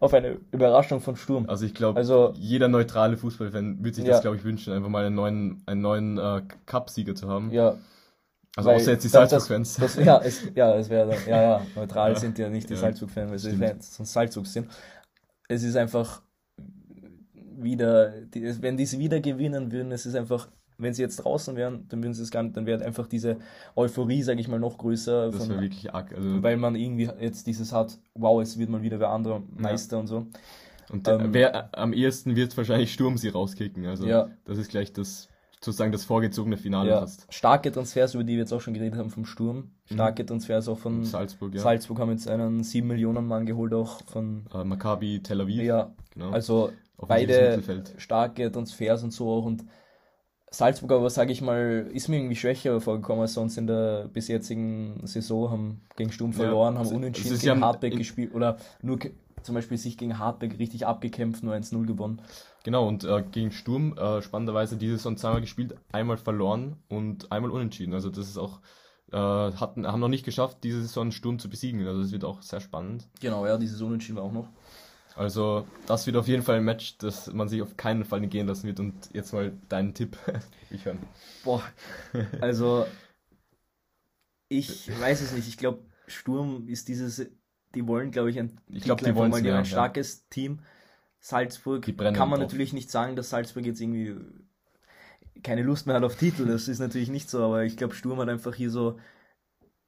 [0.00, 1.48] auf eine Überraschung von Sturm.
[1.48, 4.12] Also ich glaube, Also- jeder neutrale Fußballfan würde sich Ja.
[4.12, 7.50] das, glaube ich, wünschen, einfach mal einen neuen, einen neuen äh, Cup-Sieger zu haben.
[7.50, 7.76] Ja,
[8.56, 9.96] also weil außer jetzt die Salzburg-Fans.
[10.04, 12.18] Ja, es, ja, es wäre, ja, ja, neutral Ja.
[12.18, 12.80] sind ja nicht die Ja.
[12.80, 13.56] Salzburg-Fans, weil sie.
[13.56, 14.68] Fans von Salzburg sind.
[15.48, 16.22] Es ist einfach
[17.56, 21.54] wieder, die, wenn die sie wieder gewinnen würden, es ist einfach, wenn sie jetzt draußen
[21.56, 23.38] wären, dann würden sie es gar nicht, dann wäre einfach diese
[23.76, 26.12] Euphorie, sage ich mal, noch größer, Das wäre wirklich arg.
[26.14, 29.98] Also, weil man irgendwie jetzt dieses hat, wow, es wird mal wieder wer anderer Meister
[30.00, 30.26] und so.
[30.90, 33.86] und ähm, wer am ehesten wird wahrscheinlich Sturm sie rauskicken.
[33.86, 34.28] Also Ja.
[34.44, 35.28] das ist gleich das
[35.64, 37.26] sozusagen das vorgezogene Finale Ja, fast.
[37.32, 39.70] starke Transfers, über die wir jetzt auch schon geredet haben, vom Sturm.
[39.86, 41.60] Starke Transfers auch von Salzburg, ja.
[41.60, 45.62] Salzburg haben jetzt einen 7 Millionen Mann geholt, auch von, äh, Maccabi Tel Aviv.
[45.62, 46.30] ja, genau.
[46.30, 47.60] also beide
[47.96, 49.64] starke Transfers und so auch und
[50.50, 54.28] Salzburg aber, sage ich mal, ist mir irgendwie schwächer vorgekommen als sonst in der bis
[54.28, 58.34] jetzigen Saison, haben gegen Sturm Ja, verloren, haben es- unentschieden ist gegen ja in- gespielt
[58.34, 58.98] oder nur
[59.42, 62.22] zum Beispiel sich gegen Hartberg richtig abgekämpft, nur 1-0 gewonnen.
[62.64, 67.50] Genau, und äh, gegen Sturm äh, spannenderweise diese Saison zweimal gespielt, einmal verloren und einmal
[67.50, 67.92] unentschieden.
[67.92, 68.60] Also das ist auch,
[69.12, 71.86] äh, hatten, haben noch nicht geschafft, diese Saison Sturm zu besiegen.
[71.86, 73.06] Also das wird auch sehr spannend.
[73.20, 74.48] Genau, ja, dieses Unentschieden war auch noch.
[75.14, 78.46] Also das wird auf jeden Fall ein Match, das man sich auf keinen Fall entgehen
[78.46, 78.80] lassen wird.
[78.80, 80.16] Und jetzt mal deinen Tipp.
[80.70, 80.96] ich höre.
[81.44, 81.62] Boah,
[82.40, 82.86] also
[84.48, 85.48] ich weiß es nicht.
[85.48, 87.26] Ich glaube, Sturm ist dieses,
[87.74, 89.64] die wollen, glaube ich, ein, Ich glaub, die wollen's mal, ein ja.
[89.66, 90.60] starkes Team.
[91.26, 92.38] Salzburg kann man drauf.
[92.40, 94.14] natürlich nicht sagen, dass Salzburg jetzt irgendwie
[95.42, 96.44] keine Lust mehr hat auf Titel.
[96.46, 98.98] Das ist natürlich nicht so, aber ich glaube, Sturm hat einfach hier so,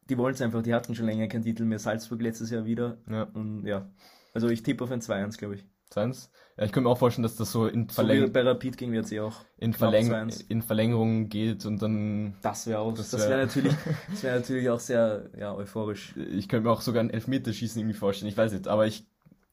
[0.08, 0.62] die wollen es einfach.
[0.62, 1.78] Die hatten schon länger keinen Titel mehr.
[1.78, 2.96] Salzburg letztes Jahr wieder.
[3.10, 3.90] Ja, Und ja,
[4.32, 5.64] also ich tippe auf ein 2-1, glaube ich.
[5.92, 6.30] Seins.
[6.56, 8.76] Ja, ich könnte mir auch vorstellen, dass das so in, So wie Verläng bei Rapid
[8.78, 9.44] gegen WRC auch.
[9.58, 10.44] in, Verläng 2-1.
[10.48, 12.34] in Verlängerung geht und dann.
[12.42, 13.74] Das wäre auch, Das das, wär- wäre natürlich,
[14.10, 16.14] das wäre natürlich auch sehr, ja, euphorisch.
[16.16, 18.30] Ich könnte mir auch sogar ein Elfmeterschießen irgendwie vorstellen.
[18.30, 19.06] Ich weiß nicht, aber ich,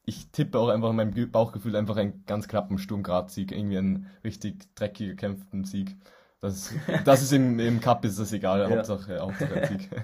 [0.06, 3.52] ich tippe auch einfach in meinem Ge- Bauchgefühl einfach einen ganz knappen Sturm Graz-Sieg.
[3.52, 5.96] Irgendwie einen richtig dreckig gekämpften Sieg.
[6.40, 8.60] Das ist, das ist im, im Cup ist das egal.
[8.60, 8.70] Ja.
[8.76, 9.88] Hauptsache, Hauptsache ein Sieg.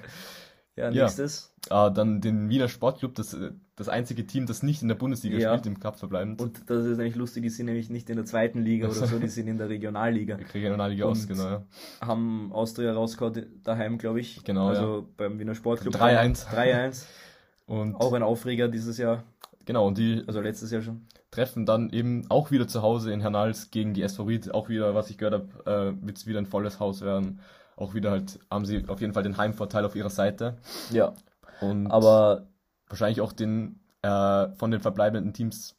[0.77, 1.03] Ja, Ja.
[1.05, 1.53] nächstes.
[1.69, 3.37] Äh, dann den Wiener Sportclub, das,
[3.77, 5.51] das einzige Team, das nicht in der Bundesliga Ja.
[5.53, 6.41] spielt, im Cup verbleibend.
[6.41, 9.19] Und das ist eigentlich lustig, die sind nämlich nicht in der zweiten Liga oder so,
[9.19, 10.37] die sind in der Regionalliga.
[10.55, 11.45] Regionalliga Ost, genau.
[11.45, 11.63] Ja.
[12.01, 14.43] Haben Austria rausgehauen daheim, glaube ich.
[14.45, 15.95] Genau, Also beim Wiener Sportclub.
[15.97, 16.47] 3-1.
[16.47, 17.05] 3-1.
[17.67, 19.25] Und Auch ein Aufreger dieses Jahr.
[19.71, 21.03] Genau, und die Also letztes Jahr schon.
[21.31, 24.53] treffen dann eben auch wieder zu Hause in Hernals gegen die SV Ried.
[24.53, 27.39] Auch wieder, was ich gehört habe, äh, wird es wieder ein volles Haus werden.
[27.77, 30.57] Auch wieder halt haben sie auf jeden Fall den Heimvorteil auf ihrer Seite.
[30.91, 31.13] Ja.
[31.61, 32.49] Und Aber
[32.89, 35.77] wahrscheinlich auch den äh, von den verbleibenden Teams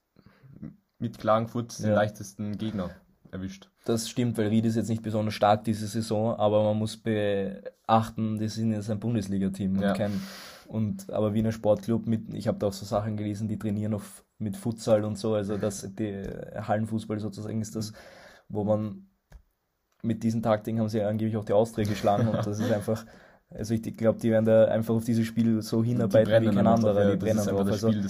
[0.98, 1.96] mit Klagenfurt den Ja.
[1.96, 2.92] leichtesten Gegner
[3.30, 3.70] erwischt.
[3.84, 8.38] das stimmt, weil Ried ist jetzt nicht besonders stark diese Saison, aber man muss beachten,
[8.40, 9.94] die sind jetzt ein Bundesliga-Team und Ja.
[9.94, 10.22] kein
[10.72, 14.24] und aber Wiener Sportclub mit, ich habe da auch so Sachen gelesen, die trainieren auf
[14.38, 16.24] mit Futsal und so, also das die
[16.56, 17.94] Hallenfußball sozusagen ist das,
[18.50, 19.08] wo man
[20.02, 23.06] mit diesen Taktiken haben sie angeblich auch die Austria geschlagen und das ist einfach
[23.54, 27.04] also ich glaube, die werden da einfach auf dieses Spiel so hinarbeiten wie kein anderer.
[27.04, 27.68] ja, Die brennen drauf.
[27.68, 28.10] Also Spiel,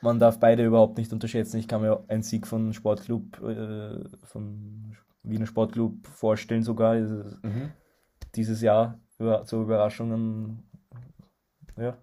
[0.00, 1.58] man darf beide überhaupt nicht unterschätzen.
[1.58, 6.92] Ich kann mir einen Sieg von Sportclub, äh, von Wiener Sportclub vorstellen sogar.
[6.92, 7.70] Also Mhm.
[8.34, 10.65] Dieses Jahr über, zur Überraschungen.
[11.76, 11.96] Ja,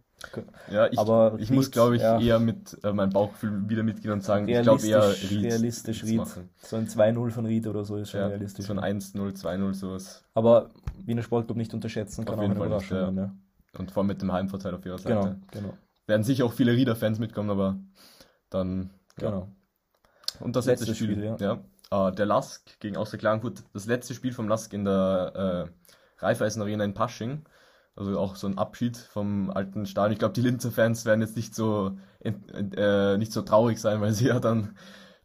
[0.71, 2.19] Ja, ich, Aber ich muss, Ried, glaube ich, ja.
[2.19, 5.43] eher mit äh, meinem Bauchgefühl wieder mitgehen und sagen, ich glaube eher Ried.
[5.43, 6.21] realistisch Ried.
[6.61, 8.65] So ein 2-0 von Ried oder so ist schon Ja, realistisch.
[8.65, 10.23] schon 1-0, 2-0, sowas.
[10.33, 10.69] Aber
[11.05, 13.23] Wiener Sportclub nicht unterschätzen, kann Auf auch jeden eine Fall nicht, Überraschung ja.
[13.23, 13.41] sein.
[13.77, 15.01] Und vor allem mit dem Heimvorteil auf ihrer Ja.
[15.01, 15.35] Seite.
[15.51, 17.77] Genau, genau, Werden sicher auch viele Rieder-Fans mitkommen, aber
[18.49, 18.91] dann.
[19.19, 19.29] Ja.
[19.29, 19.47] genau.
[20.39, 22.07] Und das letzte Letztes Spiel, Spiel, ja.
[22.09, 23.63] Äh, der Lask gegen Austria Klagenfurt.
[23.73, 25.69] Das letzte Spiel vom Lask in der
[26.19, 27.43] äh, Raiffeisen Arena in Pasching.
[27.95, 30.13] Also auch so ein Abschied vom alten Stadion.
[30.13, 34.13] Ich glaube, die Linzer Fans werden jetzt nicht so, äh, nicht so traurig sein, weil
[34.13, 34.75] sie ja dann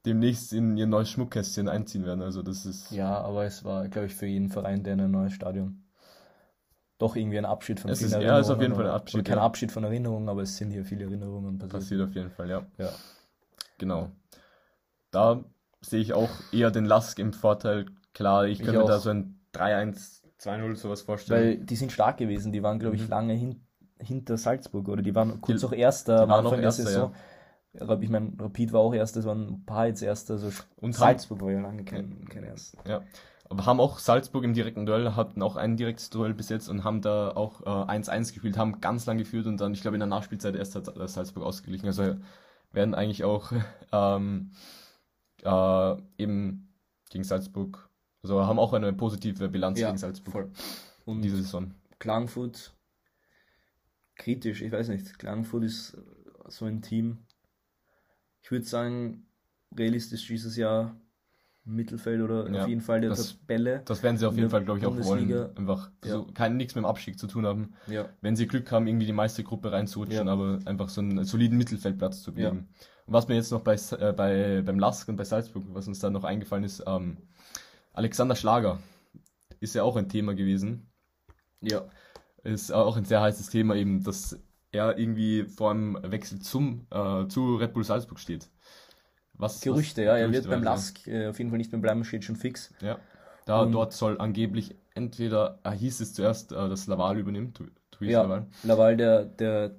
[0.05, 2.23] demnächst in ihr neues Schmuckkästchen einziehen werden.
[2.23, 2.91] Also das ist.
[2.91, 5.83] Ja, aber es war, glaube ich, für jeden Verein, der ein neues Stadion.
[6.99, 8.87] Doch irgendwie ein Abschied von Es vielen ist- ja, es ist auf Erinnerungen jeden Fall
[8.87, 9.45] ein Abschied, Oder kein ja.
[9.45, 11.73] Abschied von Erinnerungen, aber es sind hier viele Erinnerungen passiert.
[11.73, 12.67] Passiert auf jeden Fall, ja.
[12.77, 12.91] Ja.
[13.79, 14.11] Genau.
[15.11, 15.45] Da
[15.81, 17.87] sehe ich auch eher den Lask im Vorteil.
[18.15, 19.03] Klar, ich Ich könnte mir da auch.
[19.03, 21.59] so ein 3-1, 2-0 sowas vorstellen.
[21.59, 23.09] Weil die sind stark gewesen, die waren, glaube ich, Mhm.
[23.11, 23.61] lange hin,
[24.01, 27.13] hinter Salzburg oder die waren kurz Die- auch Erster am Anfang der Saison.
[27.73, 27.99] Ja.
[28.01, 30.35] Ich meine, Rapid war auch Erster, es waren ein paar jetzt Erster.
[30.35, 32.79] Also Und Salzburg war ja lange kein, kein Erster.
[32.89, 33.03] Ja.
[33.51, 36.85] Aber haben auch Salzburg im direkten Duell, hatten auch ein direktes Duell bis jetzt und
[36.85, 40.01] haben da auch äh, 1-1 gespielt, haben ganz lang geführt und dann, ich glaube, in
[40.01, 41.87] der Nachspielzeit erst hat äh, Salzburg ausgeglichen.
[41.87, 42.17] Also
[42.73, 43.51] werden eigentlich auch
[43.93, 44.51] ähm,
[45.45, 46.69] äh, eben
[47.11, 47.88] gegen Salzburg,
[48.23, 50.51] also haben auch eine positive Bilanz Ja, gegen Salzburg voll.
[51.05, 51.75] Und diese Saison.
[51.99, 52.75] Klagenfurt,
[54.17, 55.19] kritisch, ich weiß nicht.
[55.19, 55.97] Klagenfurt ist
[56.49, 57.19] so ein Team.
[58.43, 59.27] Ich würde sagen,
[59.77, 60.97] realistisch dieses Jahr
[61.65, 63.83] Mittelfeld oder Ja, auf jeden Fall der das- Tabelle.
[63.85, 65.41] Das werden sie auf jeden Fall, glaube ich, auch Bundesliga.
[65.49, 65.59] wollen.
[65.59, 66.13] Einfach Ja.
[66.13, 67.75] so, kein, nichts mit dem Abstieg zu tun haben.
[67.89, 68.09] Ja.
[68.23, 70.33] wenn sie Glück haben, irgendwie die meiste Gruppe reinzurutschen, Ja.
[70.33, 72.69] aber einfach so einen soliden Mittelfeldplatz zu geben.
[73.07, 75.99] Und was mir jetzt noch bei, äh, bei beim Lask und bei Salzburg, was uns
[75.99, 77.19] da noch eingefallen ist, ähm,
[77.99, 78.79] Alexander Schlager
[79.61, 80.91] ist ja auch ein Thema gewesen.
[81.61, 81.83] Ja.
[82.45, 84.39] Ist auch ein sehr heißes Thema eben, dass
[84.71, 88.49] er irgendwie vor einem Wechsel zum äh, zu Red Bull Salzburg steht.
[89.35, 90.17] Was, Gerüchte, was- ja.
[90.17, 90.63] Er wird Gerüchte, beim.
[90.63, 92.73] Lask äh, auf jeden Fall nicht mehr bleiben, steht schon fix.
[92.81, 92.99] Ja.
[93.47, 98.13] Da, Und- dort soll angeblich entweder, äh, hieß es zuerst, äh, dass Laval übernimmt, Tobias
[98.13, 98.47] Ja, Laval.
[98.63, 99.75] Laval, der, der,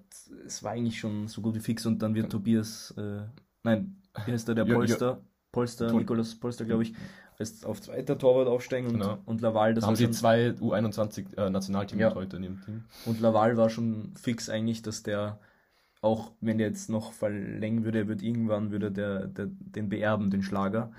[0.45, 3.21] es war eigentlich schon so gut wie fix und dann wird Tobias, äh,
[3.63, 4.65] nein, wie heißt der, der.
[4.65, 6.93] Polster, Polster, Pol- Nikolaus Polster, glaube ich,
[7.39, 9.17] als auf zweiter Torwart aufsteigen und, Genau.
[9.25, 12.13] und Laval, das Da haben sie zwei U21 äh, Nationalteam Ja.
[12.13, 12.83] heute in dem Team.
[13.05, 15.39] und Laval war schon fix eigentlich, dass der,
[16.01, 20.29] auch wenn der jetzt noch verlängern würde, er wird irgendwann, würde der, der den beerben,
[20.29, 20.91] den Schlager.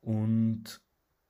[0.00, 0.80] Und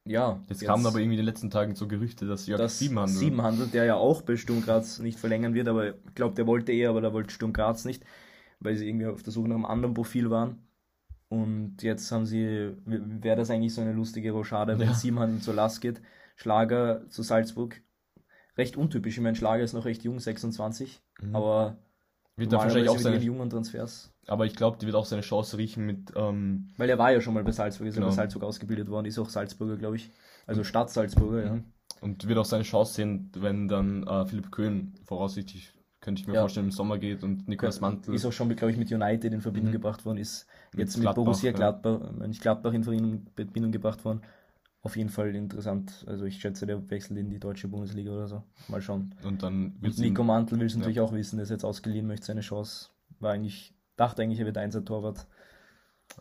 [0.05, 3.17] ja, Jetzt, kamen aber irgendwie in den letzten Tagen so Gerüchte, dass Jörg dass Siebenhandel.
[3.17, 6.73] Siebenhandel, der ja auch bei Sturm Graz nicht verlängern wird, aber ich glaube, der wollte
[6.73, 8.05] eh, aber da wollte Sturm Graz nicht,
[8.59, 10.67] weil sie irgendwie auf der Suche nach einem anderen Profil waren.
[11.29, 14.95] Und jetzt haben sie, wäre das eigentlich so eine lustige Rochade, wenn Ja.
[14.95, 16.01] Siebenhandel zur Last geht.
[16.37, 17.81] Schlager zu Salzburg.
[18.57, 19.17] Recht untypisch.
[19.19, 21.37] Ich meine, Schlager ist noch recht jung, 26, Mhm.
[21.37, 21.77] aber
[22.37, 24.13] wird wahrscheinlich auch seine, jungen Transfers.
[24.29, 27.21] aber ich glaube, die wird auch seine Chance riechen mit, ähm, Weil er war ja
[27.21, 28.11] schon mal bei Salzburg, ist ja Genau.
[28.11, 30.11] bei Salzburg ausgebildet worden, ist auch Salzburger, glaube ich.
[30.47, 31.55] Also Stadt Salzburger, ja.
[31.57, 31.65] Mhm.
[32.01, 36.35] und wird auch seine Chance sehen, wenn dann äh, Philipp Köhn voraussichtlich, könnte ich mir
[36.35, 36.41] Ja.
[36.41, 38.15] vorstellen, im Sommer geht und Niklas Mantel.
[38.15, 39.73] Ist auch schon, glaube ich, mit United in Verbindung Mhm.
[39.73, 41.57] gebracht worden, ist Mit jetzt mit Gladbach, Borussia ja.
[41.57, 44.23] Gladbach, nicht Gladbach in Verbindung, gebracht worden.
[44.83, 46.05] Auf jeden Fall interessant.
[46.07, 48.45] Also ich schätze, der wechselt in die deutsche Bundesliga oder so.
[48.69, 49.15] Mal schauen.
[49.25, 50.79] und dann Und Nico Mantel will es Ja.
[50.79, 52.91] natürlich auch wissen, der ist jetzt ausgeliehen, möchte seine Chance.
[53.19, 55.27] War eigentlich, dachte eigentlich, er wird Einser Torwart.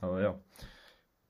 [0.01, 0.35] Aber ja.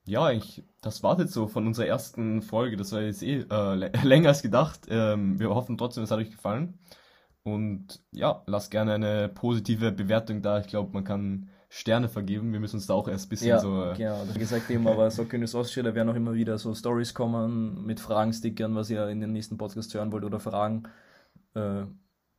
[0.05, 2.77] Ja, eigentlich, das war jetzt so von unserer ersten Folge.
[2.77, 4.88] Das war jetzt eh äh, lä- länger als gedacht.
[4.89, 6.79] Ähm, wir hoffen trotzdem, es hat euch gefallen.
[7.47, 10.60] Und ja, lasst gerne eine positive Bewertung da.
[10.60, 12.51] Ich glaube, man kann Sterne vergeben.
[12.51, 13.86] Wir müssen uns da auch erst ein bisschen ja, so.
[13.86, 15.86] Ja, genau, also wie gesagt eben, aber so können es ausschauen.
[15.86, 19.57] Da werden auch immer wieder so Stories kommen mit Fragenstickern, was ihr in den nächsten
[19.57, 20.83] Podcasts hören wollt oder Fragen
[21.55, 21.83] äh,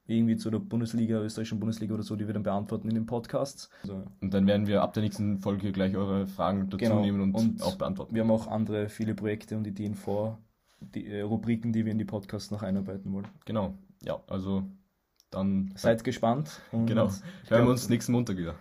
[0.07, 3.71] irgendwie zu der Bundesliga, österreichischen Bundesliga oder so, die wir dann beantworten in den Podcasts.
[3.85, 7.23] Also, und dann werden wir ab der nächsten Folge gleich eure Fragen dazu genau, nehmen
[7.23, 8.15] und, und, auch beantworten.
[8.15, 10.39] Wir haben auch andere viele Projekte und Ideen vor,
[10.81, 13.29] die äh, Rubriken, die wir in die Podcasts noch einarbeiten wollen.
[13.47, 14.65] Genau, ja, also
[15.31, 16.61] dann seid gespannt.
[16.71, 17.11] genau.
[17.49, 17.93] Hören wir uns genau.
[17.95, 18.55] nächsten Montag wieder.